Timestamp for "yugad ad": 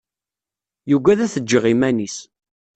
0.89-1.31